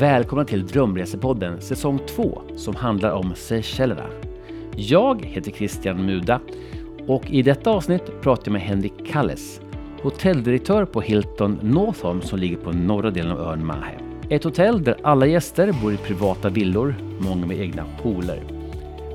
Välkomna 0.00 0.44
till 0.44 0.66
Drömresepodden 0.66 1.60
säsong 1.60 1.98
2 2.06 2.42
som 2.56 2.76
handlar 2.76 3.10
om 3.10 3.34
Seychellerna. 3.34 4.06
Jag 4.76 5.24
heter 5.24 5.50
Christian 5.50 6.06
Muda 6.06 6.40
och 7.06 7.30
i 7.30 7.42
detta 7.42 7.70
avsnitt 7.70 8.20
pratar 8.20 8.42
jag 8.44 8.52
med 8.52 8.62
Henrik 8.62 9.06
Kalles, 9.06 9.60
hotelldirektör 10.02 10.84
på 10.84 11.00
Hilton 11.00 11.58
Northholm 11.62 12.22
som 12.22 12.38
ligger 12.38 12.56
på 12.56 12.72
norra 12.72 13.10
delen 13.10 13.32
av 13.32 13.40
ön 13.40 13.66
Mahe. 13.66 13.98
Ett 14.30 14.44
hotell 14.44 14.84
där 14.84 14.96
alla 15.02 15.26
gäster 15.26 15.72
bor 15.82 15.92
i 15.92 15.96
privata 15.96 16.48
villor, 16.48 16.94
många 17.18 17.46
med 17.46 17.60
egna 17.60 17.84
pooler. 18.02 18.42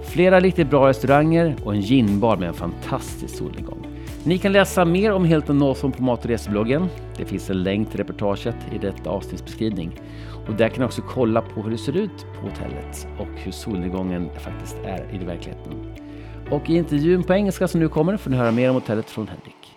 Flera 0.03 0.39
riktigt 0.39 0.69
bra 0.69 0.89
restauranger 0.89 1.55
och 1.63 1.73
en 1.73 1.81
ginbar 1.81 2.37
med 2.37 2.47
en 2.47 2.53
fantastisk 2.53 3.37
solnedgång. 3.37 3.84
Ni 4.27 4.37
kan 4.37 4.51
läsa 4.51 4.85
mer 4.85 5.11
om 5.11 5.25
Hilton 5.25 5.57
Northholm 5.57 5.93
på 5.93 6.03
mat 6.03 6.19
och 6.23 6.29
resebloggen. 6.29 6.87
Det 7.17 7.25
finns 7.25 7.49
en 7.49 7.63
länk 7.63 7.89
till 7.89 7.97
reportaget 7.97 8.55
i 8.73 8.77
detta 8.77 9.09
avsnittsbeskrivning. 9.09 9.99
Och 10.47 10.53
där 10.53 10.69
kan 10.69 10.79
ni 10.79 10.85
också 10.85 11.01
kolla 11.01 11.41
på 11.41 11.61
hur 11.61 11.71
det 11.71 11.77
ser 11.77 11.97
ut 11.97 12.25
på 12.35 12.47
hotellet 12.47 13.07
och 13.19 13.27
hur 13.35 13.51
solnedgången 13.51 14.29
faktiskt 14.39 14.75
är 14.85 15.15
i 15.15 15.17
verkligheten. 15.17 15.95
Och 16.51 16.69
i 16.69 16.75
intervjun 16.75 17.23
på 17.23 17.33
engelska 17.33 17.67
som 17.67 17.79
nu 17.79 17.87
kommer 17.87 18.17
får 18.17 18.31
ni 18.31 18.37
höra 18.37 18.51
mer 18.51 18.69
om 18.69 18.75
hotellet 18.75 19.09
från 19.09 19.27
Henrik. 19.27 19.73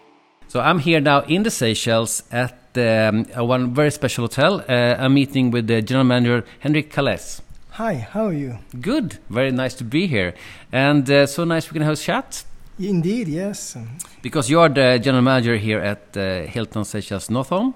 So 0.48 0.58
I'm 0.58 0.78
here 0.78 1.00
now 1.00 1.22
in 1.30 1.44
the 1.44 1.50
Seychelles 1.50 2.24
at 2.30 2.76
um, 2.76 3.48
one 3.50 3.74
very 3.74 3.90
special 3.90 4.24
hotel. 4.24 4.52
Uh, 4.52 5.04
I'm 5.04 5.14
meeting 5.14 5.50
with 5.54 5.66
the 5.66 5.80
general 5.80 6.06
manager 6.06 6.42
Henrik 6.58 6.92
Kalles. 6.92 7.42
Hi, 7.70 8.06
how 8.12 8.26
are 8.26 8.34
you? 8.34 8.54
Good, 8.72 9.18
very 9.26 9.50
nice 9.50 9.76
to 9.78 9.84
be 9.84 10.06
here, 10.06 10.34
and 10.72 11.10
uh, 11.10 11.26
so 11.26 11.44
nice 11.44 11.70
we 11.70 11.78
can 11.78 11.82
have 11.82 11.92
a 11.92 11.96
chat. 11.96 12.44
Indeed, 12.78 13.28
yes. 13.28 13.76
Because 14.22 14.48
you 14.48 14.60
are 14.60 14.68
the 14.68 15.00
general 15.02 15.22
manager 15.22 15.56
here 15.56 15.80
at 15.80 16.16
uh, 16.16 16.42
Hilton 16.42 16.84
Seychelles 16.84 17.28
Northolme. 17.28 17.74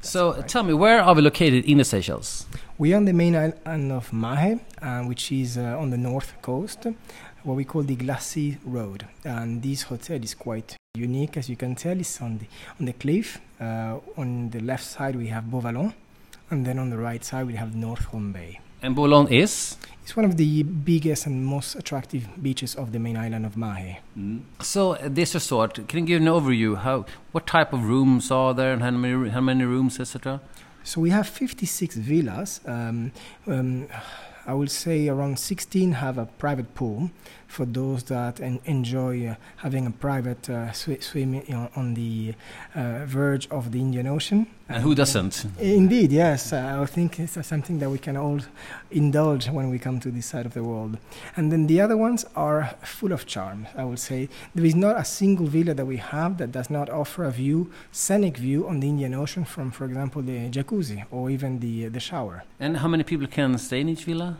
So 0.00 0.34
right. 0.34 0.48
tell 0.48 0.62
me, 0.62 0.74
where 0.74 1.00
are 1.00 1.14
we 1.14 1.22
located 1.22 1.64
in 1.64 1.78
the 1.78 1.84
Seychelles? 1.84 2.46
We 2.78 2.92
are 2.92 2.96
on 2.96 3.04
the 3.04 3.12
main 3.12 3.36
island 3.36 3.92
of 3.92 4.12
Mahe, 4.12 4.60
uh, 4.82 5.02
which 5.02 5.32
is 5.32 5.56
uh, 5.56 5.78
on 5.78 5.90
the 5.90 5.96
north 5.96 6.34
coast, 6.42 6.86
what 7.44 7.54
we 7.54 7.64
call 7.64 7.82
the 7.82 7.96
Glacis 7.96 8.56
Road. 8.64 9.06
And 9.24 9.62
this 9.62 9.82
hotel 9.82 10.22
is 10.22 10.34
quite 10.34 10.76
unique, 10.96 11.36
as 11.36 11.48
you 11.48 11.56
can 11.56 11.74
tell. 11.74 11.98
It's 11.98 12.20
on 12.20 12.38
the 12.38 12.46
on 12.80 12.86
the 12.86 12.92
cliff. 12.92 13.40
Uh, 13.60 13.98
on 14.16 14.50
the 14.50 14.60
left 14.60 14.84
side 14.84 15.16
we 15.16 15.28
have 15.28 15.44
Beauvallon, 15.44 15.94
and 16.50 16.66
then 16.66 16.78
on 16.78 16.90
the 16.90 16.98
right 16.98 17.24
side 17.24 17.46
we 17.46 17.54
have 17.54 17.70
Northolme 17.70 18.32
Bay. 18.32 18.60
And 18.82 18.96
Beauvallon 18.96 19.30
is? 19.30 19.76
It's 20.02 20.14
one 20.14 20.24
of 20.24 20.36
the 20.36 20.62
biggest 20.62 21.26
and 21.26 21.44
most 21.44 21.74
attractive 21.74 22.28
beaches 22.40 22.76
of 22.76 22.92
the 22.92 22.98
main 23.00 23.16
island 23.16 23.44
of 23.44 23.56
Mahe. 23.56 23.98
Mm. 24.16 24.42
So 24.60 24.92
uh, 24.92 25.08
this 25.08 25.34
resort, 25.34 25.88
can 25.88 26.00
you 26.00 26.06
give 26.06 26.22
an 26.22 26.28
overview? 26.28 26.76
How, 26.76 27.06
what 27.32 27.46
type 27.46 27.72
of 27.72 27.84
rooms 27.84 28.30
are 28.30 28.54
there, 28.54 28.72
and 28.72 28.82
how 28.82 28.92
many, 28.92 29.30
how 29.30 29.40
many 29.40 29.64
rooms, 29.64 29.98
etc.? 29.98 30.40
So 30.84 31.00
we 31.00 31.10
have 31.10 31.26
56 31.26 31.96
villas. 31.96 32.60
Um, 32.66 33.10
um, 33.48 33.88
I 34.46 34.54
will 34.54 34.68
say 34.68 35.08
around 35.08 35.40
16 35.40 35.92
have 35.92 36.18
a 36.18 36.26
private 36.26 36.72
pool 36.76 37.10
for 37.48 37.66
those 37.66 38.04
that 38.04 38.40
en- 38.40 38.60
enjoy 38.64 39.26
uh, 39.26 39.34
having 39.56 39.86
a 39.86 39.90
private 39.90 40.48
uh, 40.48 40.70
sw- 40.70 41.00
swim 41.00 41.42
on 41.74 41.94
the 41.94 42.34
uh, 42.76 43.04
verge 43.06 43.48
of 43.50 43.72
the 43.72 43.80
Indian 43.80 44.06
Ocean. 44.06 44.46
And 44.68 44.82
who 44.82 44.96
doesn't? 44.96 45.46
Indeed, 45.60 46.10
yes. 46.10 46.52
Uh, 46.52 46.78
I 46.82 46.86
think 46.86 47.20
it's 47.20 47.46
something 47.46 47.78
that 47.78 47.88
we 47.88 47.98
can 47.98 48.16
all 48.16 48.40
indulge 48.90 49.48
when 49.48 49.70
we 49.70 49.78
come 49.78 50.00
to 50.00 50.10
this 50.10 50.26
side 50.26 50.44
of 50.44 50.54
the 50.54 50.64
world. 50.64 50.98
And 51.36 51.52
then 51.52 51.68
the 51.68 51.80
other 51.80 51.96
ones 51.96 52.24
are 52.34 52.74
full 52.82 53.12
of 53.12 53.26
charm, 53.26 53.68
I 53.76 53.84
would 53.84 54.00
say. 54.00 54.28
There 54.56 54.64
is 54.64 54.74
not 54.74 54.98
a 54.98 55.04
single 55.04 55.46
villa 55.46 55.72
that 55.74 55.86
we 55.86 55.98
have 55.98 56.38
that 56.38 56.50
does 56.50 56.68
not 56.68 56.90
offer 56.90 57.22
a 57.24 57.30
view, 57.30 57.70
scenic 57.92 58.38
view 58.38 58.66
on 58.66 58.80
the 58.80 58.88
Indian 58.88 59.14
Ocean 59.14 59.44
from, 59.44 59.70
for 59.70 59.84
example, 59.84 60.20
the 60.20 60.50
jacuzzi 60.50 61.04
or 61.12 61.30
even 61.30 61.60
the, 61.60 61.86
the 61.86 62.00
shower. 62.00 62.42
And 62.58 62.78
how 62.78 62.88
many 62.88 63.04
people 63.04 63.28
can 63.28 63.56
stay 63.58 63.82
in 63.82 63.88
each 63.88 64.04
villa? 64.04 64.38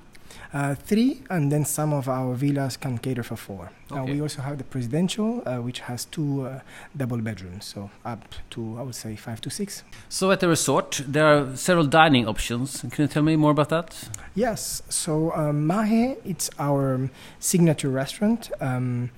Uh, 0.53 0.75
three, 0.75 1.23
and 1.31 1.51
then 1.53 1.65
some 1.65 1.93
of 1.93 2.09
our 2.09 2.35
villas 2.35 2.77
can 2.77 2.99
cater 2.99 3.23
for 3.23 3.37
four. 3.37 3.71
Uh, 3.91 3.97
Okay. 4.01 4.13
we 4.15 4.21
also 4.23 4.43
have 4.43 4.57
the 4.59 4.65
presidential, 4.65 5.43
uh, 5.47 5.57
which 5.59 5.81
has 5.81 6.05
two 6.07 6.47
uh, 6.47 6.61
double 6.97 7.19
bedrooms, 7.19 7.65
so 7.65 7.91
up 8.05 8.25
to 8.51 8.77
I 8.79 8.83
would 8.83 8.95
say 8.95 9.17
five 9.17 9.41
to 9.43 9.51
six. 9.51 9.83
So 10.09 10.31
at 10.31 10.41
the 10.41 10.49
resort, 10.49 11.03
there 11.07 11.27
are 11.27 11.57
several 11.57 11.87
dining 11.87 12.27
options. 12.29 12.81
Can 12.91 13.03
you 13.05 13.09
tell 13.09 13.23
me 13.23 13.37
more 13.37 13.51
about 13.51 13.69
that? 13.69 14.09
Yes, 14.35 14.83
so 14.89 15.33
um, 15.35 15.67
Mahe, 15.67 16.17
it's 16.25 16.51
our 16.59 17.11
signature 17.39 17.91
restaurant. 17.91 18.51
Um, 18.61 19.11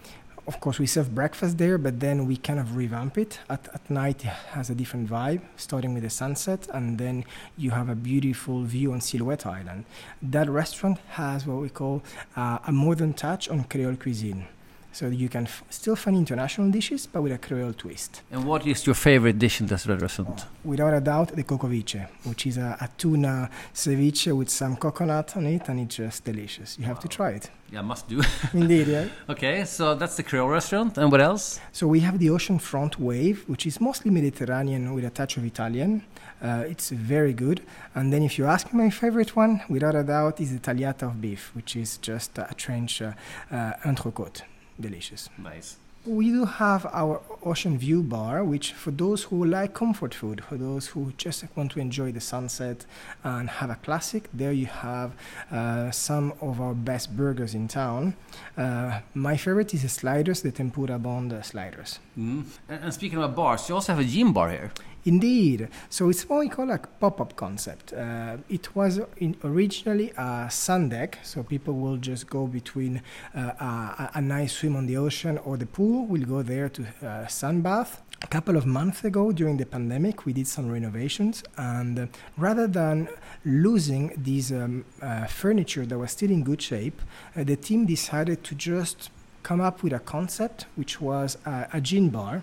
of 0.49 0.61
course, 0.61 0.79
we 0.79 0.87
serve 0.87 1.15
breakfast 1.15 1.59
there, 1.59 1.77
but 1.77 2.01
then 2.01 2.27
we 2.27 2.39
kind 2.39 2.59
of 2.59 2.75
revamp 2.75 3.19
it. 3.19 3.39
At, 3.51 3.69
at 3.75 3.89
night, 3.91 4.25
it 4.25 4.33
has 4.57 4.71
a 4.71 4.75
different 4.75 5.09
vibe, 5.09 5.43
starting 5.57 5.93
with 5.93 6.05
the 6.05 6.11
sunset, 6.11 6.67
and 6.73 6.97
then 6.97 7.27
you 7.59 7.71
have 7.73 7.91
a 7.91 7.95
beautiful 7.95 8.63
view 8.63 8.93
on 8.93 9.03
Silhouette 9.03 9.45
Island. 9.45 9.85
That 10.23 10.49
restaurant 10.49 10.99
has 11.11 11.47
what 11.47 11.61
we 11.61 11.69
call 11.69 12.03
uh, 12.35 12.59
a 12.67 12.73
modern 12.73 13.13
touch 13.13 13.51
on 13.51 13.65
Creole 13.65 13.97
cuisine. 13.97 14.47
So 14.93 15.09
you 15.09 15.29
can 15.29 15.45
f- 15.45 15.63
still 15.71 15.97
find 15.97 16.17
international 16.17 16.71
dishes, 16.71 17.07
but 17.07 17.23
with 17.23 17.33
a 17.33 17.39
Creole 17.39 17.73
twist. 17.73 18.23
And 18.31 18.45
what 18.45 18.67
is 18.67 18.87
your 18.87 18.95
favorite 18.95 19.39
dish 19.39 19.61
in 19.61 19.67
this 19.67 19.87
restaurant? 19.87 20.47
Without 20.65 20.95
a 20.95 21.01
doubt, 21.01 21.37
the 21.37 21.45
cocoviche, 21.45 22.09
which 22.25 22.47
is 22.47 22.59
a, 22.59 22.77
a 22.81 22.89
tuna 22.97 23.51
ceviche 23.75 24.37
with 24.37 24.49
some 24.49 24.77
coconut 24.77 25.37
on 25.37 25.47
it, 25.47 25.69
and 25.69 25.81
it's 25.81 25.97
just 25.97 26.25
delicious. 26.25 26.79
You 26.79 26.87
have 26.87 27.01
to 27.01 27.09
try 27.09 27.31
it. 27.31 27.51
Yeah, 27.71 27.83
must 27.83 28.09
do. 28.09 28.23
Indeed, 28.55 28.89
yeah. 28.89 29.09
okay, 29.29 29.65
so 29.67 29.95
that's 29.95 30.17
the 30.17 30.23
Creole 30.23 30.49
restaurant. 30.49 30.97
And 30.97 31.13
what 31.13 31.21
else? 31.21 31.61
So 31.73 31.87
we 31.87 32.01
have 32.01 32.19
the 32.19 32.29
oceanfront 32.29 32.99
wave, 32.99 33.45
which 33.47 33.67
is 33.67 33.81
mostly 33.81 34.11
Mediterranean 34.11 34.95
with 34.95 35.05
a 35.05 35.11
touch 35.11 35.37
of 35.37 35.45
Italian. 35.45 36.03
Uh, 36.43 36.65
it's 36.67 36.91
very 36.91 37.33
good. 37.33 37.61
And 37.95 38.13
then, 38.13 38.23
if 38.23 38.39
you 38.39 38.47
ask 38.47 38.73
me 38.73 38.85
my 38.85 38.91
favorite 38.91 39.37
one, 39.37 39.61
without 39.69 39.95
a 39.95 40.03
doubt, 40.03 40.41
is 40.41 40.53
the 40.53 40.61
tagliata 40.61 41.03
of 41.03 41.21
beef, 41.21 41.51
which 41.55 41.77
is 41.77 41.99
just 41.99 42.39
a 42.39 42.55
trench 42.57 43.03
uh, 43.03 43.13
uh, 43.51 43.73
entrecôte. 43.85 44.43
Delicious. 44.81 45.29
Nice. 45.39 45.77
We 46.07 46.31
do 46.31 46.45
have 46.47 46.87
our 46.87 47.21
ocean 47.45 47.77
view 47.77 48.03
bar, 48.03 48.43
which 48.43 48.73
for 48.73 48.93
those 48.93 49.25
who 49.25 49.45
like 49.45 49.75
comfort 49.75 50.15
food, 50.15 50.43
for 50.45 50.57
those 50.57 50.87
who 50.87 51.13
just 51.19 51.45
want 51.55 51.73
to 51.73 51.81
enjoy 51.81 52.13
the 52.13 52.21
sunset 52.21 52.87
and 53.25 53.51
have 53.51 53.69
a 53.69 53.75
classic, 53.75 54.29
there 54.33 54.53
you 54.53 54.67
have 54.67 55.13
uh, 55.51 55.91
some 55.91 56.33
of 56.41 56.61
our 56.61 56.73
best 56.73 57.15
burgers 57.15 57.55
in 57.55 57.69
town. 57.69 58.15
Uh, 58.57 59.01
my 59.13 59.37
favorite 59.37 59.75
is 59.75 59.83
the 59.83 59.89
sliders, 59.89 60.41
the 60.41 60.53
tempura 60.53 60.99
bond 60.99 61.35
sliders. 61.45 61.99
Mm. 62.17 62.45
And, 62.69 62.85
and 62.85 62.95
speaking 62.95 63.19
about 63.19 63.35
bars, 63.37 63.69
you 63.69 63.75
also 63.75 63.93
have 63.93 64.01
a 64.01 64.09
gin 64.09 64.33
bar 64.33 64.51
here. 64.51 64.71
Indeed. 65.09 65.69
So 65.89 66.11
it's 66.11 66.29
what 66.29 66.41
we 66.41 66.51
call 66.51 66.71
a 66.71 66.79
pop-up 66.79 67.35
concept. 67.35 67.95
Uh, 67.95 68.37
it 68.51 68.77
was 68.77 69.01
in 69.17 69.37
originally 69.43 70.13
a 70.19 70.51
sun 70.51 70.91
deck, 70.91 71.19
so 71.23 71.43
people 71.43 71.75
will 71.83 71.97
just 71.97 72.29
go 72.29 72.47
between 72.47 73.01
uh, 73.35 73.41
a, 73.41 74.11
a 74.21 74.21
nice 74.21 74.53
swim 74.59 74.77
on 74.77 74.85
the 74.87 74.99
ocean 74.99 75.39
or 75.47 75.57
the 75.57 75.65
pool. 75.77 76.05
We'll 76.05 76.29
go 76.37 76.43
there 76.43 76.69
to 76.69 76.83
uh, 76.83 77.07
sunbath. 77.27 77.91
A 78.21 78.27
couple 78.27 78.57
of 78.57 78.67
months 78.67 79.03
ago, 79.05 79.33
during 79.33 79.57
the 79.57 79.65
pandemic, 79.65 80.27
we 80.27 80.33
did 80.35 80.49
some 80.49 80.69
renovations, 80.71 81.43
and 81.57 82.11
rather 82.37 82.67
than 82.67 83.09
losing 83.45 84.13
these 84.17 84.53
um, 84.53 84.85
uh, 85.01 85.25
furniture 85.27 85.87
that 85.87 85.97
was 85.97 86.11
still 86.11 86.31
in 86.31 86.43
good 86.43 86.61
shape, 86.61 87.01
uh, 87.35 87.45
the 87.45 87.57
team 87.57 87.87
decided 87.87 88.45
to 88.45 88.55
just 88.55 89.11
come 89.43 89.61
up 89.63 89.83
with 89.83 89.95
a 89.95 90.01
concept, 90.01 90.67
which 90.75 91.01
was 91.01 91.39
a 91.47 91.81
gin 91.81 92.11
bar 92.11 92.43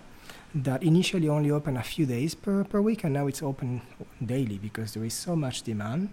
that 0.62 0.82
initially 0.82 1.28
only 1.28 1.50
opened 1.50 1.76
a 1.76 1.82
few 1.82 2.06
days 2.06 2.34
per, 2.34 2.64
per 2.64 2.80
week 2.80 3.04
and 3.04 3.12
now 3.12 3.26
it's 3.26 3.42
open 3.42 3.82
daily 4.24 4.56
because 4.56 4.94
there 4.94 5.04
is 5.04 5.12
so 5.12 5.36
much 5.36 5.62
demand. 5.62 6.08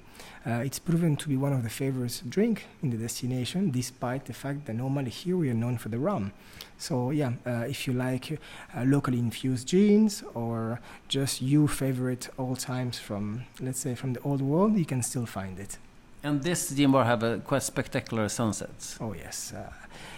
Uh, 0.46 0.56
it's 0.66 0.80
proven 0.80 1.16
to 1.16 1.30
be 1.30 1.38
one 1.38 1.54
of 1.54 1.64
the 1.64 1.70
favorites 1.70 2.22
drink 2.28 2.66
in 2.82 2.90
the 2.90 2.98
destination 2.98 3.72
despite 3.72 4.26
the 4.26 4.34
fact 4.34 4.66
that 4.66 4.74
normally 4.74 5.10
here 5.10 5.38
we 5.38 5.50
are 5.50 5.54
known 5.54 5.78
for 5.78 5.88
the 5.88 5.98
rum. 5.98 6.34
So 6.78 7.12
yeah, 7.12 7.34
uh, 7.46 7.66
if 7.70 7.88
you 7.88 7.94
like 7.94 8.38
uh, 8.76 8.84
locally 8.84 9.20
infused 9.20 9.70
gins 9.70 10.24
or 10.34 10.82
just 11.08 11.42
your 11.42 11.70
favorite 11.70 12.28
old 12.38 12.60
times 12.60 13.00
from 13.00 13.46
let's 13.62 13.80
say 13.80 13.96
from 13.96 14.12
the 14.12 14.20
old 14.22 14.42
world, 14.42 14.78
you 14.78 14.86
can 14.86 15.02
still 15.04 15.26
find 15.26 15.58
it. 15.58 15.78
And 16.24 16.42
this 16.42 16.70
gin 16.70 16.92
bar 16.92 17.04
have 17.04 17.22
a 17.24 17.40
quite 17.40 17.64
spectacular 17.64 18.30
sunsets. 18.30 18.98
Oh 19.02 19.14
yes. 19.14 19.54
Uh, 19.54 19.70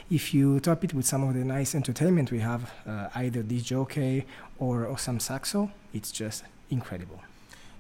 if 0.10 0.34
you 0.34 0.60
top 0.60 0.84
it 0.84 0.94
with 0.94 1.06
some 1.06 1.24
of 1.24 1.34
the 1.34 1.44
nice 1.44 1.74
entertainment 1.74 2.32
we 2.32 2.40
have, 2.40 2.72
uh, 2.88 3.10
either 3.16 3.42
the 3.42 3.60
jockey 3.60 4.26
or, 4.60 4.86
or 4.86 5.00
some 5.00 5.20
saxo, 5.20 5.72
it's 5.94 6.12
just 6.12 6.44
incredible. 6.70 7.22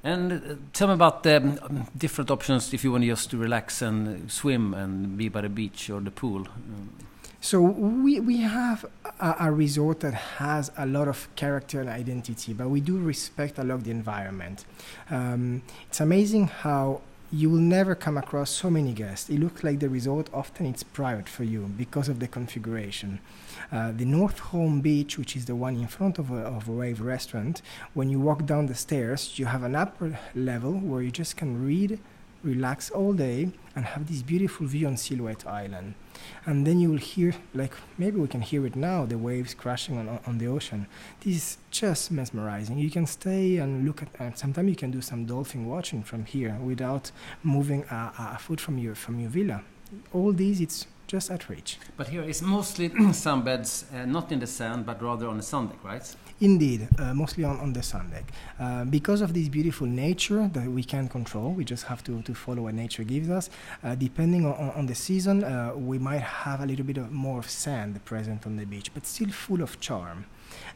And 0.04 0.32
uh, 0.32 0.56
tell 0.74 0.88
me 0.88 0.96
about 0.96 1.22
the 1.24 1.38
um, 1.38 1.88
different 1.96 2.32
options 2.32 2.74
if 2.74 2.84
you 2.84 2.92
want 2.92 3.04
just 3.04 3.30
to 3.32 3.38
relax 3.38 3.82
and 3.82 4.32
swim 4.32 4.74
and 4.74 5.18
be 5.18 5.30
by 5.30 5.42
the 5.42 5.50
beach 5.50 5.90
or 5.90 6.00
the 6.00 6.12
pool. 6.12 6.48
So 7.42 7.62
we, 7.62 8.20
we 8.20 8.38
have 8.38 8.86
a, 9.20 9.36
a 9.42 9.52
resort 9.52 10.00
that 10.00 10.14
has 10.14 10.72
a 10.78 10.88
lot 10.88 11.08
of 11.08 11.28
character 11.36 11.80
and 11.80 11.90
identity, 11.90 12.54
but 12.54 12.70
we 12.70 12.82
do 12.82 12.98
respect 12.98 13.60
a 13.60 13.64
lot 13.64 13.84
the 13.84 13.92
environment. 13.92 14.66
Um, 15.12 15.62
it's 15.88 16.00
amazing 16.00 16.48
how 16.48 17.02
you 17.32 17.50
will 17.50 17.58
never 17.60 17.96
come 17.96 18.18
across 18.18 18.50
so 18.50 18.70
many 18.70 18.94
guests. 18.94 19.30
It 19.30 19.40
looks 19.40 19.64
like 19.64 19.80
the 19.80 19.90
resort 19.90 20.30
often 20.34 20.66
it's 20.66 20.84
private 20.84 21.28
for 21.28 21.44
you 21.44 21.72
because 21.78 22.08
of 22.08 22.20
the 22.20 22.28
configuration. 22.28 23.20
Uh, 23.72 23.92
the 23.92 24.06
Northolme 24.06 24.82
Beach, 24.82 25.18
which 25.18 25.36
is 25.36 25.46
the 25.46 25.56
one 25.56 25.76
in 25.76 25.88
front 25.88 26.20
of 26.20 26.32
a, 26.32 26.38
of 26.38 26.68
a 26.68 26.72
Wave 26.72 27.02
restaurant, 27.02 27.62
when 27.94 28.10
you 28.10 28.20
walk 28.20 28.46
down 28.46 28.68
the 28.68 28.76
stairs, 28.76 29.40
you 29.40 29.48
have 29.48 29.64
an 29.64 29.76
upper 29.76 30.20
level 30.36 30.74
where 30.74 31.02
you 31.02 31.12
just 31.12 31.36
can 31.36 31.64
read 31.66 32.00
relax 32.46 32.92
all 32.92 33.14
day, 33.14 33.50
and 33.76 33.86
have 33.86 34.08
this 34.08 34.22
beautiful 34.22 34.66
view 34.68 34.88
on 34.88 34.96
Silhouette 34.96 35.46
Island. 35.46 35.96
And 36.46 36.66
then 36.66 36.80
you 36.80 36.90
will 36.92 36.98
hear, 36.98 37.34
like 37.54 37.74
maybe 37.98 38.18
we 38.20 38.28
can 38.28 38.42
hear 38.42 38.66
it 38.66 38.76
now, 38.76 39.06
the 39.06 39.18
waves 39.18 39.54
crashing 39.54 39.98
on, 39.98 40.20
on 40.26 40.38
the 40.38 40.48
ocean. 40.48 40.88
This 41.22 41.36
is 41.36 41.58
just 41.72 42.12
mesmerizing. 42.12 42.78
You 42.78 42.90
can 42.90 43.06
stay 43.06 43.58
and 43.58 43.86
look 43.86 44.02
at, 44.02 44.10
and 44.20 44.38
sometimes 44.38 44.70
you 44.70 44.76
can 44.76 44.92
do 44.92 45.02
some 45.02 45.26
dolphin 45.26 45.66
watching 45.66 46.04
from 46.04 46.26
here 46.26 46.58
without 46.64 47.12
moving 47.44 47.84
a, 47.92 48.14
a 48.36 48.38
foot 48.40 48.62
from 48.62 48.78
your 48.78 48.96
from 48.96 49.20
your 49.20 49.30
villa. 49.30 49.62
All 50.14 50.34
these, 50.34 50.62
it's 50.62 50.88
just 51.08 51.30
at 51.30 51.50
reach. 51.50 51.78
But 51.98 52.08
here 52.08 52.24
it's 52.24 52.42
mostly 52.42 52.90
sunbeds, 53.24 53.86
uh, 53.94 54.06
not 54.06 54.32
in 54.32 54.40
the 54.40 54.48
sand, 54.48 54.86
but 54.86 55.02
rather 55.02 55.28
on 55.28 55.38
the 55.38 55.44
sun 55.44 55.68
deck, 55.68 55.84
right? 55.84 56.16
Indeed, 56.42 56.90
uh, 57.00 57.14
mostly 57.14 57.44
on, 57.46 57.58
on 57.60 57.74
the 57.74 57.82
sun 57.84 58.10
deck. 58.10 58.32
Uh, 58.60 58.84
because 58.86 59.22
of 59.22 59.34
this 59.34 59.48
beautiful 59.48 59.88
nature 59.88 60.50
that 60.54 60.68
we 60.68 60.84
can 60.84 61.08
control, 61.08 61.52
we 61.52 61.64
just 61.64 61.86
have 61.86 62.04
to, 62.06 62.22
to 62.24 62.34
follow 62.34 62.64
what 62.64 62.74
nature 62.74 63.04
gives 63.04 63.30
us. 63.30 63.50
Uh, 63.84 63.96
depending 63.96 64.46
on, 64.46 64.72
on 64.72 64.86
the 64.86 64.96
season, 64.96 65.44
uh, 65.44 65.72
we 65.76 65.98
might 65.98 66.22
have 66.22 66.60
a 66.62 66.66
little 66.66 66.86
bit 66.86 66.98
of 66.98 67.12
more 67.12 67.40
of 67.40 67.50
sand 67.50 68.04
present 68.04 68.46
on 68.46 68.58
the 68.58 68.66
beach, 68.66 68.92
but 68.94 69.06
still 69.06 69.30
full 69.30 69.62
of 69.62 69.80
charm. 69.80 70.26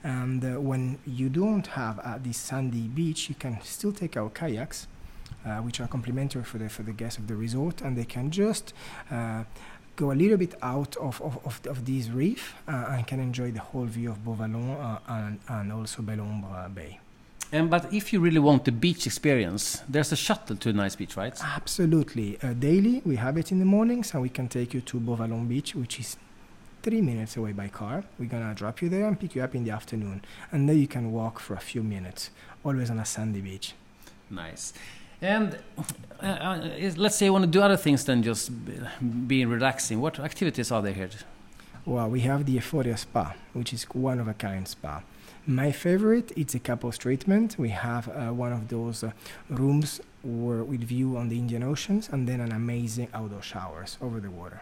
And 0.03 0.43
uh, 0.43 0.61
when 0.61 0.99
you 1.05 1.29
don't 1.29 1.67
have 1.67 1.99
uh, 1.99 2.17
this 2.21 2.37
sandy 2.37 2.87
beach, 2.87 3.27
you 3.29 3.35
can 3.35 3.59
still 3.61 3.91
take 3.91 4.15
our 4.15 4.29
kayaks. 4.29 4.87
Which 5.61 5.79
are 5.79 5.87
complimentary 5.87 6.43
for 6.43 6.57
the 6.57 6.69
for 6.69 6.83
the 6.83 6.93
guests 6.93 7.17
of 7.17 7.27
the 7.27 7.35
resort, 7.35 7.81
and 7.81 7.97
they 7.97 8.05
can 8.05 8.31
just 8.31 8.73
go 9.99 10.11
a 10.11 10.13
little 10.13 10.37
bit 10.37 10.55
out 10.61 10.95
of, 10.95 11.21
of, 11.21 11.37
of, 11.45 11.59
of 11.67 11.85
this 11.85 12.07
reef 12.09 12.55
uh, 12.67 12.85
and 12.91 13.05
can 13.05 13.19
enjoy 13.19 13.51
the 13.51 13.59
whole 13.59 13.85
view 13.85 14.09
of 14.09 14.17
Beauvallon 14.23 14.79
uh, 14.79 14.97
and, 15.09 15.39
and 15.49 15.73
also 15.73 16.01
Belombre 16.01 16.73
Bay. 16.73 16.99
And 17.51 17.69
but 17.69 17.93
if 17.93 18.13
you 18.13 18.21
really 18.21 18.39
want 18.39 18.63
the 18.63 18.71
beach 18.71 19.05
experience, 19.07 19.81
there's 19.89 20.11
a 20.11 20.15
shuttle 20.15 20.55
to 20.55 20.69
a 20.69 20.73
nice 20.73 20.95
beach, 20.95 21.17
right? 21.17 21.37
Absolutely. 21.43 22.37
Uh, 22.41 22.53
daily, 22.53 23.01
we 23.05 23.17
have 23.17 23.37
it 23.37 23.51
in 23.51 23.59
the 23.59 23.65
mornings, 23.65 24.13
and 24.13 24.21
we 24.21 24.29
can 24.29 24.47
take 24.47 24.73
you 24.73 24.81
to 24.81 24.99
Beauvallon 24.99 25.47
Beach, 25.49 25.75
which 25.75 25.99
is 25.99 26.15
three 26.83 27.01
minutes 27.01 27.35
away 27.35 27.51
by 27.51 27.67
car. 27.67 28.03
We're 28.19 28.29
gonna 28.29 28.53
drop 28.53 28.81
you 28.81 28.87
there 28.87 29.05
and 29.05 29.19
pick 29.19 29.35
you 29.35 29.41
up 29.43 29.55
in 29.55 29.63
the 29.65 29.71
afternoon, 29.71 30.21
and 30.51 30.69
then 30.69 30.77
you 30.79 30.87
can 30.87 31.11
walk 31.11 31.39
for 31.39 31.55
a 31.55 31.59
few 31.59 31.83
minutes, 31.83 32.29
always 32.63 32.89
on 32.89 32.99
a 32.99 33.05
sandy 33.05 33.41
beach. 33.41 33.73
Nice. 34.29 34.71
And 35.21 35.57
uh, 36.21 36.25
uh 36.25 36.69
let's 36.97 37.15
say 37.15 37.25
you 37.25 37.33
want 37.33 37.45
to 37.45 37.51
do 37.51 37.61
other 37.61 37.77
things 37.77 38.05
than 38.05 38.23
just 38.23 38.51
being 39.27 39.49
relaxing. 39.49 40.01
What 40.01 40.19
activities 40.19 40.71
are 40.71 40.81
there 40.81 40.93
here? 40.93 41.09
Well, 41.85 42.09
we 42.09 42.21
have 42.21 42.45
the 42.45 42.53
Euphoria 42.53 42.97
Spa, 42.97 43.33
which 43.53 43.73
is 43.73 43.83
one 43.93 44.19
of 44.19 44.27
a 44.27 44.33
kind 44.33 44.67
spa. 44.67 45.01
My 45.47 45.71
favorite 45.71 46.31
it's 46.35 46.53
a 46.53 46.59
couples 46.59 46.97
treatment. 46.97 47.57
We 47.57 47.69
have 47.69 48.07
uh, 48.09 48.33
one 48.33 48.53
of 48.53 48.67
those 48.67 49.03
uh, 49.03 49.11
rooms 49.49 49.99
where, 50.21 50.63
with 50.63 50.81
view 50.81 51.17
on 51.17 51.29
the 51.29 51.37
Indian 51.37 51.63
Oceans, 51.63 52.09
and 52.11 52.27
then 52.27 52.41
an 52.41 52.51
amazing 52.51 53.07
outdoor 53.13 53.41
showers 53.41 53.97
over 54.01 54.19
the 54.19 54.29
water. 54.29 54.61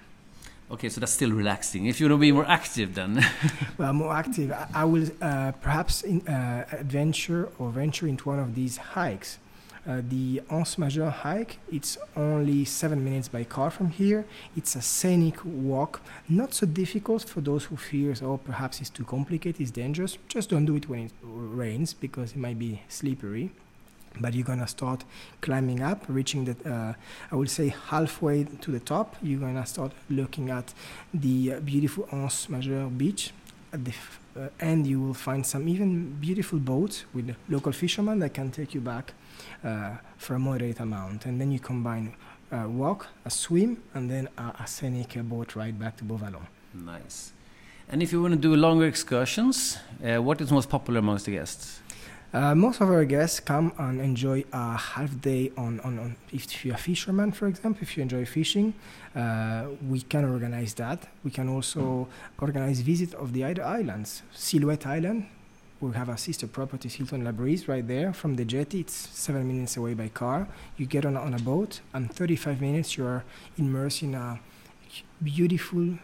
Okay, 0.69 0.89
so 0.89 1.00
that's 1.00 1.13
still 1.13 1.31
relaxing. 1.31 1.86
If 1.88 2.00
you 2.00 2.07
want 2.07 2.19
to 2.19 2.21
be 2.21 2.31
more 2.31 2.48
active, 2.48 2.94
then. 2.95 3.25
well, 3.77 3.94
more 3.94 4.13
active. 4.13 4.51
I, 4.51 4.68
I 4.74 4.86
will 4.86 5.10
uh, 5.21 5.53
perhaps 5.53 6.03
in, 6.03 6.25
uh, 6.27 6.65
adventure 6.71 7.50
or 7.57 7.71
venture 7.71 8.07
into 8.07 8.30
one 8.30 8.39
of 8.39 8.53
these 8.53 8.77
hikes 8.77 9.39
uh, 9.88 10.01
the 10.10 10.42
Anse 10.50 10.78
Major 10.78 11.10
hike, 11.10 11.60
it's 11.72 11.98
only 12.16 12.66
seven 12.66 13.04
minutes 13.04 13.28
by 13.30 13.44
car 13.44 13.72
from 13.72 13.89
here. 13.89 14.25
It's 14.56 14.75
a 14.75 14.81
scenic 14.81 15.44
walk, 15.45 16.01
not 16.28 16.54
so 16.54 16.66
difficult 16.66 17.24
for 17.24 17.42
those 17.42 17.66
who 17.66 17.78
fears, 17.78 18.22
oh, 18.22 18.38
perhaps 18.38 18.81
it's 18.81 18.89
too 18.89 19.06
complicated, 19.06 19.62
it's 19.62 19.72
dangerous. 19.72 20.18
Just 20.28 20.50
don't 20.50 20.66
do 20.66 20.75
it 20.75 20.89
when 20.89 21.06
it 21.06 21.12
rains 21.24 21.94
because 21.94 22.31
it 22.31 22.38
might 22.38 22.60
be 22.60 22.81
slippery. 22.89 23.51
But 24.19 24.34
you're 24.34 24.45
gonna 24.45 24.68
start 24.68 25.04
climbing 25.42 25.81
up, 25.81 26.04
reaching 26.07 26.45
the, 26.45 26.56
uh, 26.69 26.94
I 27.31 27.36
would 27.36 27.50
say 27.50 27.69
halfway 27.89 28.45
to 28.45 28.72
the 28.72 28.80
top. 28.80 29.16
You're 29.22 29.39
gonna 29.39 29.66
start 29.66 29.92
looking 30.10 30.50
at 30.50 30.74
the 31.13 31.60
beautiful 31.60 32.07
Anse 32.12 32.48
Majeur 32.48 32.89
beach. 32.98 33.31
At 33.72 33.86
the 33.86 33.94
uh, 34.38 34.50
end, 34.60 34.88
you 34.88 35.01
will 35.01 35.13
find 35.13 35.45
some 35.45 35.68
even 35.68 36.12
beautiful 36.19 36.60
boats 36.60 37.06
with 37.13 37.36
local 37.50 37.72
fishermen 37.72 38.19
that 38.19 38.34
can 38.34 38.51
take 38.51 38.74
you 38.74 38.81
back 38.81 39.13
uh, 39.63 39.95
for 40.18 40.36
a 40.36 40.39
moderate 40.39 40.80
amount. 40.80 41.25
And 41.25 41.39
then 41.39 41.51
you 41.51 41.60
combine 41.60 42.16
a 42.51 42.62
uh, 42.62 42.68
walk, 42.68 43.07
a 43.25 43.30
swim, 43.30 43.84
and 43.94 44.10
then 44.10 44.30
a, 44.38 44.54
a 44.60 44.68
scenic 44.68 45.16
boat 45.24 45.56
ride 45.56 45.78
back 45.80 45.98
to 45.98 46.04
Beauvallon. 46.04 46.48
Nice. 46.74 47.31
And 47.89 48.04
if 48.04 48.12
you 48.12 48.22
want 48.22 48.34
to 48.34 48.39
do 48.39 48.56
longer 48.56 48.86
excursions, 48.86 49.78
uh, 50.04 50.22
what 50.22 50.42
is 50.42 50.51
most 50.51 50.69
popular 50.69 51.00
amongst 51.00 51.25
the 51.25 51.31
guests? 51.31 51.81
Uh, 52.33 52.53
most 52.53 52.81
of 52.81 52.89
our 52.89 53.06
guests 53.06 53.39
come 53.39 53.71
and 53.77 54.01
enjoy 54.01 54.44
a 54.51 54.75
half 54.75 55.21
day 55.21 55.50
on, 55.56 55.79
on, 55.79 55.97
on 55.97 56.15
if 56.33 56.65
you're 56.65 56.75
a 56.75 56.77
fisherman, 56.77 57.31
for 57.31 57.47
example, 57.47 57.81
if 57.81 57.95
you 57.95 58.03
enjoy 58.03 58.25
fishing, 58.25 58.74
uh, 59.15 59.65
we 59.88 60.01
can 60.01 60.25
organize 60.25 60.74
that. 60.74 61.07
We 61.24 61.31
can 61.31 61.47
also 61.47 62.07
organize 62.39 62.81
visit 62.81 63.13
of 63.13 63.31
the 63.31 63.45
other 63.45 63.63
islands. 63.63 64.24
Silhouette 64.33 64.85
Island, 64.85 65.27
we 65.79 65.94
have 65.94 66.09
a 66.09 66.18
sister 66.18 66.47
property, 66.47 66.89
Hilton 66.89 67.24
La 67.24 67.31
Brise, 67.31 67.69
right 67.69 67.88
there 67.88 68.12
from 68.12 68.35
the 68.35 68.44
jetty. 68.44 68.81
It's 68.81 68.95
seven 68.95 69.47
minutes 69.47 69.77
away 69.77 69.94
by 69.94 70.09
car. 70.09 70.50
You 70.75 70.85
get 70.85 71.06
on, 71.06 71.15
on 71.15 71.33
a 71.33 71.39
boat, 71.39 71.79
and 71.94 72.13
35 72.13 72.59
minutes 72.59 72.97
you 72.97 73.06
are 73.06 73.24
immersed 73.57 74.03
in 74.03 74.15
a 74.15 74.39
beautiful 75.24 75.97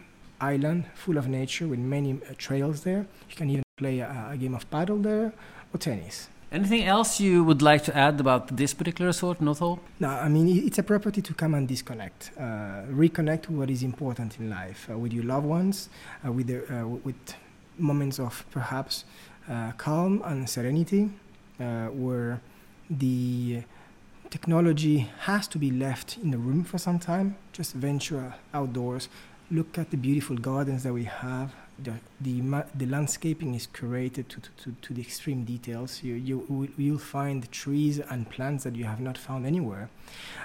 island 0.52 0.84
full 0.94 1.16
of 1.18 1.26
nature 1.28 1.66
with 1.66 1.78
many 1.78 2.12
uh, 2.12 2.34
trails 2.38 2.82
there. 2.82 3.06
You 3.30 3.36
can 3.36 3.50
even 3.50 3.64
play 3.76 4.00
a, 4.00 4.28
a, 4.32 4.36
game 4.36 4.54
of 4.54 4.70
paddle 4.70 4.98
there 4.98 5.32
or 5.72 5.78
tennis. 5.78 6.28
Anything 6.52 6.84
else 6.84 7.18
you 7.18 7.42
would 7.42 7.62
like 7.62 7.82
to 7.84 7.96
add 7.96 8.20
about 8.20 8.56
this 8.56 8.72
particular 8.74 9.08
resort, 9.08 9.40
Northolme? 9.40 9.80
No, 9.98 10.08
I 10.08 10.28
mean, 10.28 10.46
it's 10.66 10.78
a 10.78 10.84
property 10.84 11.20
to 11.20 11.34
come 11.34 11.52
and 11.54 11.66
disconnect, 11.66 12.30
uh, 12.38 12.86
reconnect 13.04 13.48
with 13.48 13.58
what 13.58 13.70
is 13.70 13.82
important 13.82 14.38
in 14.38 14.48
life, 14.48 14.88
uh, 14.88 14.96
with 14.96 15.12
your 15.12 15.24
loved 15.24 15.46
ones, 15.46 15.88
uh, 16.24 16.30
with, 16.30 16.46
the, 16.46 16.58
uh, 16.72 16.86
with 16.86 17.16
moments 17.76 18.20
of 18.20 18.44
perhaps 18.52 19.04
uh, 19.50 19.72
calm 19.72 20.22
and 20.24 20.48
serenity, 20.48 21.10
uh, 21.58 21.86
where 21.86 22.40
the 22.88 23.62
technology 24.30 25.08
has 25.20 25.48
to 25.48 25.58
be 25.58 25.70
left 25.70 26.18
in 26.22 26.30
the 26.30 26.38
room 26.38 26.62
for 26.64 26.78
some 26.78 26.98
time. 26.98 27.36
Just 27.52 27.72
venture 27.72 28.34
outdoors, 28.52 29.08
look 29.50 29.78
at 29.78 29.90
the 29.90 29.96
beautiful 29.96 30.36
gardens 30.36 30.82
that 30.82 30.92
we 30.92 31.04
have. 31.04 31.54
The, 31.82 31.94
the, 32.20 32.64
the 32.74 32.86
landscaping 32.86 33.54
is 33.54 33.66
curated 33.66 34.28
to, 34.28 34.40
to, 34.40 34.76
to 34.80 34.94
the 34.94 35.00
extreme 35.00 35.44
details. 35.44 36.02
You, 36.04 36.14
you, 36.14 36.68
you'll 36.76 36.98
find 36.98 37.50
trees 37.50 37.98
and 37.98 38.30
plants 38.30 38.62
that 38.64 38.76
you 38.76 38.84
have 38.84 39.00
not 39.00 39.18
found 39.18 39.44
anywhere, 39.44 39.88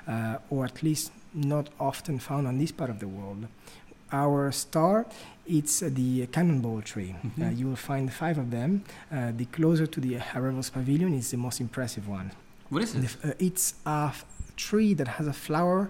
uh, 0.08 0.38
or 0.50 0.66
at 0.66 0.82
least 0.82 1.12
not 1.34 1.70
often 1.80 2.18
found 2.18 2.48
on 2.48 2.58
this 2.58 2.72
part 2.72 2.90
of 2.90 3.00
the 3.00 3.08
world. 3.08 3.48
Our 4.12 4.52
star 4.52 5.06
it's 5.50 5.82
uh, 5.82 5.90
the 5.92 6.28
cannonball 6.28 6.82
tree. 6.82 7.16
Mm-hmm. 7.24 7.42
Uh, 7.42 7.50
you 7.50 7.68
will 7.68 7.76
find 7.76 8.14
five 8.14 8.38
of 8.38 8.52
them. 8.52 8.84
Uh, 9.12 9.32
the 9.36 9.46
closer 9.46 9.88
to 9.88 10.00
the 10.00 10.20
Arrivals 10.36 10.70
Pavilion 10.70 11.14
is 11.14 11.32
the 11.32 11.38
most 11.38 11.60
impressive 11.60 12.08
one. 12.08 12.32
What 12.70 12.84
is 12.84 12.96
it? 12.96 13.00
The, 13.02 13.36
it's 13.44 13.74
a 13.86 14.12
f- 14.14 14.26
tree 14.56 14.94
that 14.94 15.08
has 15.08 15.28
a 15.28 15.34
flower 15.34 15.90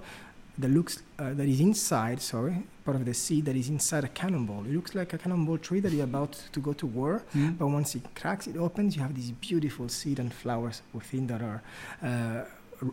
that 0.59 0.69
looks 0.69 1.01
uh, 1.17 1.33
that 1.33 1.47
is 1.47 1.59
inside 1.59 2.21
sorry 2.21 2.63
part 2.85 2.95
of 2.97 3.05
the 3.05 3.13
seed 3.13 3.45
that 3.45 3.55
is 3.55 3.69
inside 3.69 4.03
a 4.03 4.07
cannonball 4.09 4.63
it 4.65 4.73
looks 4.73 4.93
like 4.93 5.13
a 5.13 5.17
cannonball 5.17 5.57
tree 5.57 5.79
that 5.79 5.91
you're 5.91 6.03
about 6.03 6.33
to 6.51 6.59
go 6.59 6.73
to 6.73 6.85
war 6.85 7.23
mm. 7.33 7.57
but 7.57 7.67
once 7.67 7.95
it 7.95 8.03
cracks 8.15 8.45
it 8.47 8.57
opens 8.57 8.95
you 8.95 9.01
have 9.01 9.15
these 9.15 9.31
beautiful 9.31 9.87
seed 9.87 10.19
and 10.19 10.33
flowers 10.33 10.81
within 10.93 11.27
that 11.27 11.41
are 11.41 11.61
uh, 12.03 12.43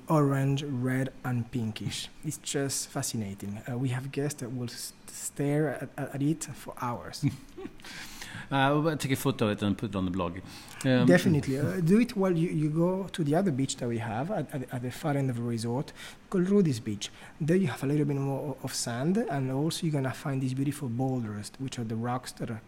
orange, 0.08 0.62
red, 0.64 1.12
and 1.24 1.50
pinkish. 1.50 2.08
It's 2.24 2.38
just 2.38 2.88
fascinating. 2.88 3.62
Uh, 3.70 3.78
we 3.78 3.90
have 3.90 4.10
guests 4.12 4.40
that 4.40 4.54
will 4.54 4.68
st- 4.68 4.94
stare 5.10 5.90
at, 5.96 6.14
at, 6.14 6.22
it 6.22 6.44
for 6.54 6.74
hours. 6.80 7.24
uh, 8.50 8.80
we'll 8.82 8.96
take 8.96 9.12
a 9.12 9.16
photo 9.16 9.46
of 9.46 9.52
it 9.52 9.62
and 9.62 9.76
put 9.76 9.90
it 9.90 9.96
on 9.96 10.04
the 10.04 10.10
blog. 10.10 10.38
Um, 10.84 11.06
Definitely. 11.06 11.58
Uh, 11.58 11.80
do 11.80 12.00
it 12.00 12.16
while 12.16 12.36
you, 12.36 12.48
you 12.48 12.70
go 12.70 13.08
to 13.12 13.24
the 13.24 13.34
other 13.34 13.50
beach 13.50 13.76
that 13.76 13.88
we 13.88 13.98
have 13.98 14.30
at, 14.30 14.54
at, 14.54 14.72
at 14.72 14.82
the 14.82 14.90
far 14.90 15.16
end 15.16 15.30
of 15.30 15.36
the 15.36 15.42
resort 15.42 15.92
called 16.30 16.48
Rudy's 16.48 16.80
Beach. 16.80 17.10
There 17.40 17.56
you 17.56 17.68
have 17.68 17.82
a 17.82 17.86
little 17.86 18.04
bit 18.04 18.16
more 18.16 18.56
of 18.62 18.74
sand, 18.74 19.16
and 19.16 19.50
also 19.50 19.86
you're 19.86 19.92
going 19.92 20.04
to 20.04 20.10
find 20.10 20.40
these 20.40 20.54
beautiful 20.54 20.88
boulders, 20.88 21.50
which 21.58 21.78
are 21.78 21.84
the 21.84 21.96
rocks 21.96 22.32
that 22.32 22.50
are 22.50 22.62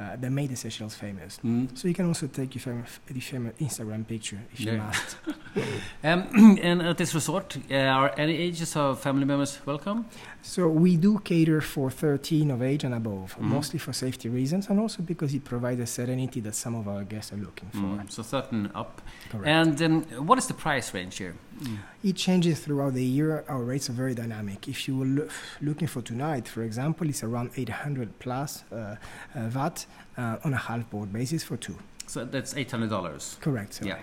uh, 0.00 0.16
that 0.16 0.30
made 0.30 0.48
the 0.48 0.56
Seychelles 0.56 0.94
famous. 0.94 1.38
Mm. 1.44 1.76
So 1.76 1.86
you 1.86 1.92
can 1.92 2.06
also 2.06 2.26
take 2.26 2.54
your 2.54 2.62
famous, 2.62 3.00
your 3.12 3.20
famous 3.20 3.54
Instagram 3.60 4.06
picture 4.06 4.40
if 4.52 4.60
yeah. 4.60 4.72
you 4.72 4.78
must. 4.78 5.16
um, 6.04 6.58
and 6.62 6.82
at 6.82 6.98
this 6.98 7.14
resort, 7.14 7.56
uh, 7.70 7.74
are 7.74 8.12
any 8.16 8.36
ages 8.36 8.76
of 8.76 9.00
family 9.00 9.24
members 9.24 9.58
welcome? 9.66 10.06
So 10.42 10.68
we 10.68 10.96
do 10.96 11.18
cater 11.18 11.60
for 11.60 11.90
13 11.90 12.50
of 12.50 12.62
age 12.62 12.84
and 12.84 12.94
above, 12.94 13.36
mm. 13.36 13.42
mostly 13.42 13.78
for 13.78 13.92
safety 13.92 14.28
reasons 14.28 14.68
and 14.68 14.80
also 14.80 15.02
because 15.02 15.34
it 15.34 15.44
provides 15.44 15.80
a 15.80 15.86
serenity 15.86 16.40
that 16.40 16.54
some 16.54 16.74
of 16.74 16.88
our 16.88 17.04
guests 17.04 17.32
are 17.32 17.36
looking 17.36 17.68
for. 17.70 17.78
Mm. 17.78 18.10
So 18.10 18.22
13 18.22 18.70
up. 18.74 19.02
Correct. 19.30 19.46
And 19.46 19.82
um, 19.82 20.26
what 20.26 20.38
is 20.38 20.46
the 20.46 20.54
price 20.54 20.94
range 20.94 21.18
here? 21.18 21.34
Mm. 21.62 21.78
It 22.02 22.16
changes 22.16 22.60
throughout 22.60 22.94
the 22.94 23.04
year. 23.04 23.44
Our 23.48 23.62
rates 23.62 23.90
are 23.90 23.92
very 23.92 24.14
dynamic. 24.14 24.68
If 24.68 24.88
you 24.88 24.96
were 24.96 25.28
looking 25.60 25.88
for 25.88 26.00
tonight, 26.00 26.48
for 26.48 26.62
example, 26.62 27.08
it's 27.08 27.22
around 27.22 27.50
800 27.56 28.18
plus 28.18 28.64
uh, 28.72 28.74
uh, 29.34 29.48
VAT 29.48 29.86
uh, 30.16 30.36
on 30.44 30.54
a 30.54 30.56
half 30.56 30.88
board 30.90 31.12
basis 31.12 31.42
for 31.44 31.56
two. 31.56 31.76
So 32.06 32.24
that's 32.24 32.54
$800? 32.54 33.40
Correct. 33.40 33.80
Yeah. 33.84 33.98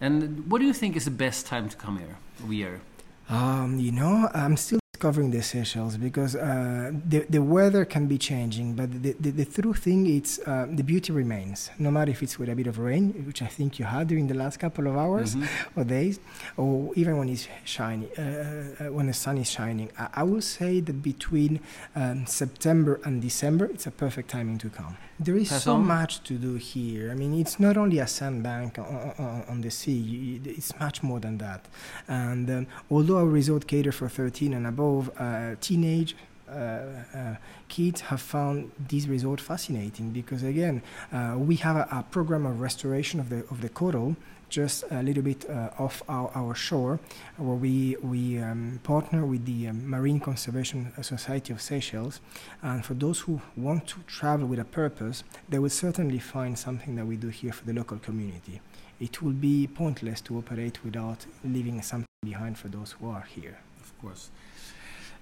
And 0.00 0.50
what 0.50 0.60
do 0.60 0.66
you 0.66 0.72
think 0.72 0.96
is 0.96 1.04
the 1.04 1.10
best 1.10 1.46
time 1.46 1.68
to 1.68 1.76
come 1.76 1.98
here 1.98 2.18
year? 2.52 2.80
Um, 3.28 3.78
you 3.78 3.92
know, 3.92 4.28
I'm 4.34 4.56
still 4.56 4.80
discovering 5.04 5.30
the 5.32 5.42
Seychelles 5.42 5.98
because 5.98 6.34
uh, 6.34 6.90
the, 7.06 7.26
the 7.28 7.42
weather 7.42 7.84
can 7.84 8.06
be 8.06 8.16
changing, 8.16 8.74
but 8.74 8.90
the, 9.02 9.12
the, 9.20 9.30
the 9.30 9.44
true 9.44 9.74
thing 9.74 10.06
is 10.06 10.40
uh, 10.46 10.66
the 10.70 10.82
beauty 10.82 11.12
remains, 11.12 11.70
no 11.78 11.90
matter 11.90 12.10
if 12.10 12.22
it's 12.22 12.38
with 12.38 12.48
a 12.48 12.54
bit 12.54 12.66
of 12.66 12.78
rain, 12.78 13.12
which 13.26 13.42
I 13.42 13.46
think 13.48 13.78
you 13.78 13.84
had 13.84 14.08
during 14.08 14.28
the 14.28 14.34
last 14.42 14.58
couple 14.58 14.86
of 14.86 14.96
hours 14.96 15.34
Mm-hmm. 15.34 15.80
or 15.80 15.84
days, 15.84 16.20
or 16.56 16.92
even 16.94 17.16
when 17.18 17.28
it's 17.28 17.48
shining, 17.64 18.08
uh, 18.18 18.22
uh, 18.22 18.92
when 18.96 19.06
the 19.06 19.12
sun 19.24 19.36
is 19.38 19.50
shining. 19.50 19.88
I, 19.98 20.20
I 20.20 20.22
will 20.22 20.42
say 20.58 20.80
that 20.80 20.98
between 21.02 21.60
um, 21.96 22.26
September 22.26 23.00
and 23.04 23.20
December, 23.20 23.66
it's 23.74 23.86
a 23.86 23.90
perfect 23.90 24.30
timing 24.30 24.58
to 24.58 24.68
come. 24.70 24.96
There 25.26 25.36
is 25.36 25.50
so 25.62 25.76
much 25.78 26.12
to 26.28 26.34
do 26.34 26.54
here. 26.56 27.04
I 27.12 27.14
mean, 27.14 27.32
it's 27.42 27.56
not 27.60 27.76
only 27.76 27.98
a 28.00 28.06
sandbank 28.06 28.78
on, 28.78 29.12
on, 29.24 29.44
on 29.48 29.60
the 29.60 29.70
sea, 29.70 30.40
it's 30.44 30.72
much 30.80 31.02
more 31.08 31.20
than 31.20 31.38
that. 31.38 31.60
And 32.08 32.46
um, 32.50 32.66
although 32.90 33.18
our 33.18 33.30
resort 33.40 33.62
cater 33.68 33.92
for 33.92 34.08
13 34.08 34.52
and 34.54 34.66
above, 34.66 34.93
uh, 35.18 35.54
teenage 35.60 36.14
uh, 36.48 36.52
uh, 36.52 37.36
kids 37.68 38.02
have 38.02 38.20
found 38.20 38.70
this 38.78 39.06
resort 39.06 39.40
fascinating 39.40 40.10
because 40.10 40.42
again, 40.42 40.82
uh, 41.10 41.34
we 41.38 41.56
have 41.56 41.76
a, 41.76 41.88
a 41.90 42.02
program 42.10 42.44
of 42.44 42.60
restoration 42.60 43.18
of 43.18 43.28
the 43.28 43.40
of 43.50 43.60
the 43.60 43.68
coral 43.68 44.14
just 44.50 44.84
a 44.90 45.02
little 45.02 45.22
bit 45.22 45.48
uh, 45.50 45.70
off 45.78 46.02
our, 46.08 46.30
our 46.34 46.54
shore, 46.54 47.00
where 47.38 47.56
we 47.56 47.96
we 48.02 48.38
um, 48.38 48.78
partner 48.84 49.24
with 49.24 49.44
the 49.46 49.68
um, 49.68 49.88
Marine 49.88 50.20
Conservation 50.20 50.92
Society 51.02 51.52
of 51.52 51.60
Seychelles, 51.60 52.20
and 52.62 52.84
for 52.84 52.94
those 52.94 53.20
who 53.20 53.40
want 53.56 53.88
to 53.88 53.96
travel 54.06 54.46
with 54.46 54.60
a 54.60 54.64
purpose, 54.64 55.24
they 55.48 55.58
will 55.58 55.70
certainly 55.70 56.20
find 56.20 56.58
something 56.58 56.94
that 56.96 57.06
we 57.06 57.16
do 57.16 57.28
here 57.28 57.52
for 57.52 57.64
the 57.64 57.72
local 57.72 57.98
community. 57.98 58.60
It 59.00 59.22
will 59.22 59.32
be 59.32 59.66
pointless 59.66 60.20
to 60.22 60.38
operate 60.38 60.84
without 60.84 61.26
leaving 61.42 61.82
something 61.82 62.06
behind 62.22 62.56
for 62.58 62.68
those 62.68 62.92
who 62.92 63.10
are 63.10 63.26
here. 63.34 63.58
Of 63.82 63.98
course. 64.00 64.30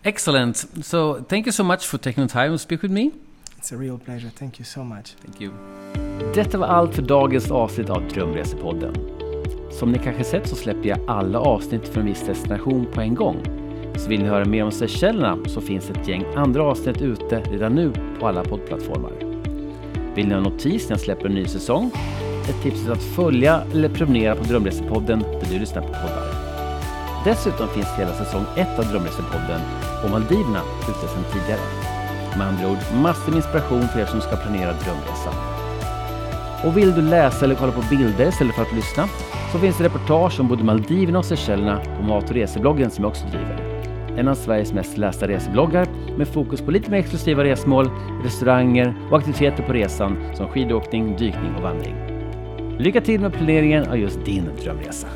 Excellent. 0.05 0.57
So 0.83 1.25
thank 1.29 1.47
you 1.47 1.53
so 1.53 1.65
much 1.65 1.87
for 1.87 1.99
taking 1.99 2.27
the 2.27 2.33
time 2.33 2.53
to 2.53 2.59
speak 2.59 2.83
with 2.83 2.93
me. 2.93 3.11
It's 3.59 3.73
a 3.73 3.77
real 3.77 3.99
pleasure. 3.99 4.31
Thank 4.39 4.59
you 4.59 4.65
so 4.65 4.85
much. 4.85 5.15
Thank 5.25 5.41
you. 5.41 5.53
Detta 6.35 6.59
var 6.59 6.67
allt 6.67 6.95
för 6.95 7.03
dagens 7.03 7.51
avsnitt 7.51 7.91
av 7.91 8.09
Drömresepodden. 8.09 8.95
Som 9.71 9.93
ni 9.93 9.99
kanske 9.99 10.25
sett 10.25 10.49
så 10.49 10.57
släpper 10.57 10.89
jag 10.89 10.99
alla 11.07 11.39
avsnitt 11.39 11.89
för 11.89 12.01
en 12.01 12.07
viss 12.07 12.27
destination 12.27 12.87
på 12.93 13.01
en 13.01 13.15
gång. 13.15 13.37
Så 13.97 14.09
vill 14.09 14.23
ni 14.23 14.29
höra 14.29 14.45
mer 14.45 14.65
om 14.65 14.73
Seychellerna 14.73 15.39
så 15.47 15.61
finns 15.61 15.91
ett 15.91 16.09
gäng 16.09 16.25
andra 16.37 16.63
avsnitt 16.63 17.03
ute 17.03 17.41
redan 17.41 17.75
nu 17.75 17.93
på 18.21 18.27
alla 18.27 18.45
poddplattformar. 18.45 19.13
Vill 20.15 20.29
ni 20.29 20.35
ha 20.35 20.41
notis 20.41 20.89
när 20.89 20.93
jag 20.93 21.01
släpper 21.01 21.27
en 21.27 21.35
ny 21.35 21.45
säsong? 21.45 21.91
Ett 22.49 22.63
tips 22.63 22.87
är 22.87 22.93
att 22.93 23.03
följa 23.03 23.63
eller 23.73 23.89
prenumerera 23.89 24.37
på 24.37 24.45
Drömresepodden 24.45 25.19
där 25.19 25.47
du 25.51 25.59
lyssnar 25.59 25.83
på 25.83 25.89
poddar. 25.89 26.32
Dessutom 27.25 27.69
finns 27.69 27.99
hela 27.99 28.13
säsong 28.13 28.45
1 28.57 28.79
av 28.79 28.85
Drömresepodden 28.85 29.61
och 30.05 30.11
Maldiverna 30.11 30.63
ute 30.83 31.09
sedan 31.09 31.25
tidigare. 31.33 31.61
Med 32.39 32.47
andra 32.47 32.69
ord, 32.69 32.79
massor 33.03 33.31
med 33.31 33.37
inspiration 33.37 33.89
för 33.89 34.01
er 34.01 34.07
som 34.07 34.21
ska 34.21 34.37
planera 34.37 34.73
drömresan. 34.73 35.35
Och 36.65 36.77
vill 36.77 36.95
du 36.95 37.03
läsa 37.03 37.45
eller 37.45 37.55
kolla 37.55 37.73
på 37.73 37.83
bilder 37.91 38.29
istället 38.29 38.55
för 38.55 38.63
att 38.63 38.75
lyssna 38.75 39.09
så 39.53 39.59
finns 39.59 39.79
det 39.79 39.85
reportage 39.85 40.41
om 40.41 40.49
både 40.49 40.65
Maldiverna 40.65 41.19
och 41.19 41.25
Seychellerna 41.25 41.81
på 41.97 42.03
Mat 42.03 42.31
och 42.31 42.37
resebloggen 42.37 42.91
som 42.91 43.05
jag 43.05 43.11
också 43.11 43.27
driver. 43.27 43.85
En 44.17 44.29
av 44.29 44.35
Sveriges 44.35 44.73
mest 44.73 44.99
lästa 44.99 45.29
resebloggar 45.29 45.87
med 46.19 46.29
fokus 46.29 46.61
på 46.61 46.71
lite 46.71 46.91
mer 46.91 46.99
exklusiva 46.99 47.45
resmål, 47.45 47.91
restauranger 48.25 48.95
och 49.11 49.19
aktiviteter 49.19 49.63
på 49.63 49.73
resan 49.73 50.17
som 50.35 50.49
skidåkning, 50.49 51.17
dykning 51.17 51.55
och 51.57 51.63
vandring. 51.63 51.95
Lycka 52.79 53.01
till 53.01 53.21
med 53.21 53.33
planeringen 53.33 53.89
av 53.89 53.99
just 53.99 54.25
din 54.25 54.51
drömresa! 54.63 55.09